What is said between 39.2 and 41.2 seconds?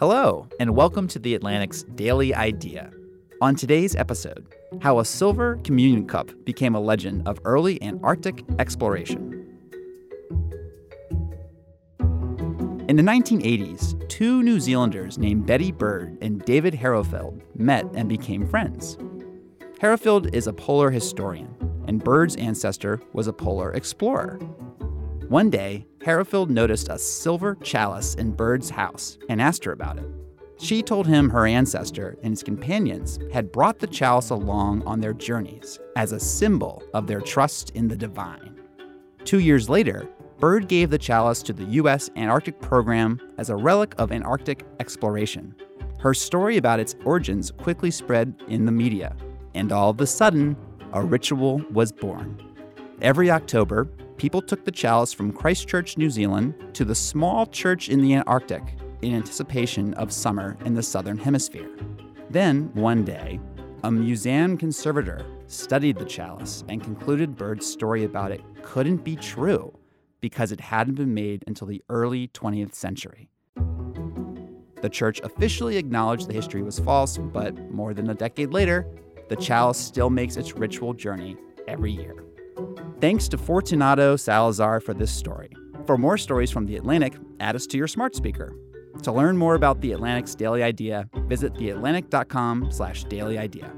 Two years later, Bird gave the